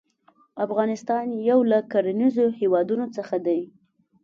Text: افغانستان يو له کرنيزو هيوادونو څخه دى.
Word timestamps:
افغانستان 0.65 1.25
يو 1.49 1.59
له 1.71 1.77
کرنيزو 1.91 2.45
هيوادونو 2.59 3.05
څخه 3.17 3.35
دى. 3.45 3.61